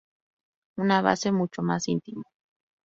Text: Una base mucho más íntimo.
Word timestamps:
Una 0.79 1.03
base 1.03 1.31
mucho 1.31 1.61
más 1.61 1.87
íntimo. 1.87 2.23